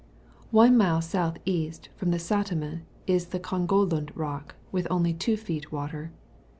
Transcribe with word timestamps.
One 0.49 0.77
mile 0.79 0.97
S.£. 0.97 1.87
from 1.95 2.09
the 2.09 2.17
Satima 2.17 2.81
is 3.05 3.27
the 3.27 3.39
Kongolud 3.39 4.09
Rock, 4.15 4.55
with 4.71 4.87
only 4.89 5.13
2 5.13 5.37
feet 5.37 5.71
water. 5.71 6.11